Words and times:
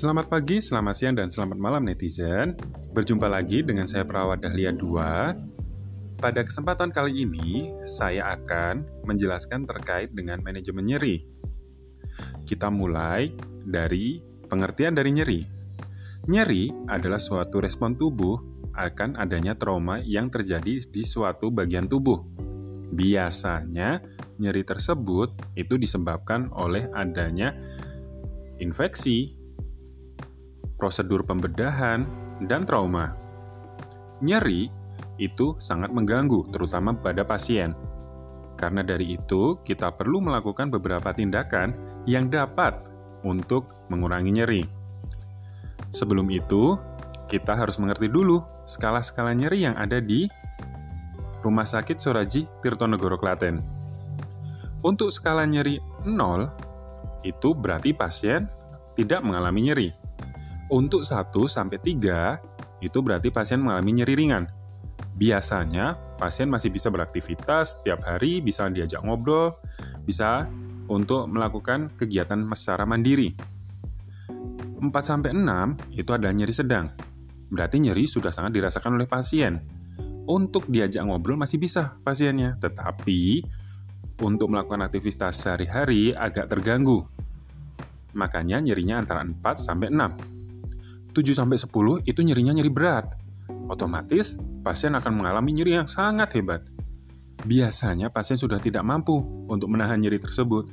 Selamat 0.00 0.32
pagi, 0.32 0.64
selamat 0.64 0.94
siang, 0.96 1.12
dan 1.12 1.28
selamat 1.28 1.60
malam 1.60 1.84
netizen. 1.84 2.56
Berjumpa 2.96 3.28
lagi 3.28 3.60
dengan 3.60 3.84
saya 3.84 4.00
Perawat 4.08 4.40
Dahlia 4.40 4.72
2. 4.72 6.16
Pada 6.16 6.40
kesempatan 6.40 6.88
kali 6.88 7.28
ini, 7.28 7.68
saya 7.84 8.32
akan 8.32 9.04
menjelaskan 9.04 9.68
terkait 9.68 10.08
dengan 10.16 10.40
manajemen 10.40 10.88
nyeri. 10.88 11.20
Kita 12.48 12.72
mulai 12.72 13.28
dari 13.60 14.24
pengertian 14.48 14.96
dari 14.96 15.12
nyeri. 15.12 15.40
Nyeri 16.32 16.88
adalah 16.88 17.20
suatu 17.20 17.60
respon 17.60 17.92
tubuh 17.92 18.40
akan 18.72 19.20
adanya 19.20 19.52
trauma 19.52 20.00
yang 20.00 20.32
terjadi 20.32 20.80
di 20.80 21.04
suatu 21.04 21.52
bagian 21.52 21.84
tubuh. 21.84 22.24
Biasanya, 22.96 24.00
nyeri 24.40 24.64
tersebut 24.64 25.60
itu 25.60 25.76
disebabkan 25.76 26.48
oleh 26.56 26.88
adanya 26.96 27.52
infeksi, 28.64 29.39
prosedur 30.80 31.20
pembedahan, 31.28 32.08
dan 32.48 32.64
trauma. 32.64 33.12
Nyeri 34.24 34.72
itu 35.20 35.52
sangat 35.60 35.92
mengganggu, 35.92 36.48
terutama 36.48 36.96
pada 36.96 37.20
pasien. 37.28 37.76
Karena 38.56 38.80
dari 38.80 39.16
itu, 39.20 39.60
kita 39.60 39.92
perlu 39.92 40.24
melakukan 40.24 40.72
beberapa 40.72 41.12
tindakan 41.12 41.76
yang 42.08 42.32
dapat 42.32 42.80
untuk 43.24 43.76
mengurangi 43.92 44.32
nyeri. 44.32 44.62
Sebelum 45.92 46.28
itu, 46.32 46.76
kita 47.28 47.52
harus 47.56 47.76
mengerti 47.76 48.08
dulu 48.08 48.40
skala-skala 48.64 49.36
nyeri 49.36 49.68
yang 49.68 49.76
ada 49.76 50.00
di 50.00 50.28
Rumah 51.40 51.64
Sakit 51.64 51.96
Soraji 52.00 52.44
Tirtonegoro 52.60 53.16
Klaten. 53.16 53.60
Untuk 54.80 55.12
skala 55.12 55.44
nyeri 55.44 55.80
0, 56.04 56.48
itu 57.24 57.52
berarti 57.52 57.92
pasien 57.92 58.48
tidak 58.96 59.20
mengalami 59.24 59.60
nyeri. 59.68 59.88
Untuk 60.70 61.02
1 61.02 61.50
sampai 61.50 61.82
3, 61.82 62.38
itu 62.78 62.98
berarti 63.02 63.34
pasien 63.34 63.58
mengalami 63.58 64.00
nyeri 64.00 64.14
ringan. 64.14 64.46
Biasanya, 65.18 65.98
pasien 66.16 66.46
masih 66.46 66.70
bisa 66.70 66.88
beraktivitas 66.88 67.82
setiap 67.82 68.06
hari, 68.06 68.38
bisa 68.40 68.70
diajak 68.70 69.02
ngobrol, 69.02 69.58
bisa 70.06 70.46
untuk 70.86 71.26
melakukan 71.26 71.90
kegiatan 71.98 72.46
secara 72.54 72.86
mandiri. 72.86 73.34
4 74.80 74.88
sampai 75.04 75.34
6 75.34 75.98
itu 75.98 76.10
adalah 76.14 76.32
nyeri 76.32 76.54
sedang. 76.54 76.86
Berarti 77.50 77.82
nyeri 77.82 78.06
sudah 78.06 78.30
sangat 78.30 78.54
dirasakan 78.54 78.96
oleh 78.96 79.10
pasien 79.10 79.58
untuk 80.30 80.70
diajak 80.70 81.02
ngobrol 81.02 81.34
masih 81.34 81.58
bisa 81.58 81.98
pasiennya, 82.06 82.54
tetapi 82.62 83.42
untuk 84.22 84.54
melakukan 84.54 84.86
aktivitas 84.86 85.34
sehari-hari 85.42 86.14
agak 86.14 86.46
terganggu. 86.46 87.02
Makanya 88.14 88.62
nyerinya 88.62 89.02
antara 89.02 89.26
4 89.26 89.58
sampai 89.58 89.90
6. 89.90 90.39
7 91.10 91.34
sampai 91.34 91.58
10 91.58 92.06
itu 92.06 92.20
nyerinya 92.22 92.54
nyeri 92.54 92.70
berat. 92.70 93.06
Otomatis 93.70 94.38
pasien 94.62 94.94
akan 94.94 95.22
mengalami 95.22 95.50
nyeri 95.54 95.78
yang 95.82 95.88
sangat 95.90 96.34
hebat. 96.38 96.62
Biasanya 97.42 98.12
pasien 98.12 98.36
sudah 98.38 98.60
tidak 98.62 98.84
mampu 98.86 99.16
untuk 99.50 99.70
menahan 99.70 99.98
nyeri 99.98 100.22
tersebut. 100.22 100.70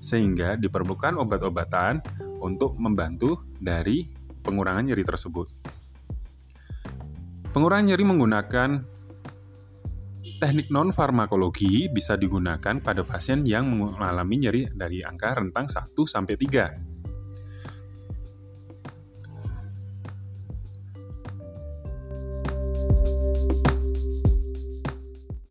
Sehingga 0.00 0.54
diperlukan 0.56 1.18
obat-obatan 1.18 2.00
untuk 2.40 2.78
membantu 2.78 3.42
dari 3.58 4.06
pengurangan 4.44 4.86
nyeri 4.86 5.02
tersebut. 5.02 5.48
Pengurangan 7.50 7.86
nyeri 7.88 8.04
menggunakan 8.04 8.70
teknik 10.36 10.68
non-farmakologi 10.68 11.88
bisa 11.88 12.14
digunakan 12.14 12.76
pada 12.84 13.00
pasien 13.00 13.40
yang 13.48 13.72
mengalami 13.72 14.36
nyeri 14.36 14.62
dari 14.68 15.00
angka 15.00 15.40
rentang 15.40 15.66
1 15.66 15.96
sampai 16.04 16.36
3. 16.36 16.95